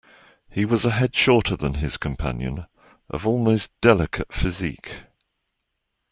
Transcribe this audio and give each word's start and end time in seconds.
He 0.49 0.65
was 0.65 0.83
a 0.83 0.89
head 0.89 1.15
shorter 1.15 1.55
than 1.55 1.75
his 1.75 1.95
companion, 1.97 2.65
of 3.11 3.27
almost 3.27 3.69
delicate 3.81 4.33
physique. 4.33 4.95